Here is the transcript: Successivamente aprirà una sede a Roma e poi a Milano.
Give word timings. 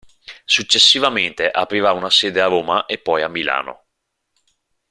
Successivamente 0.45 1.47
aprirà 1.47 1.91
una 1.91 2.09
sede 2.09 2.41
a 2.41 2.47
Roma 2.47 2.87
e 2.87 2.97
poi 2.97 3.21
a 3.21 3.27
Milano. 3.27 3.85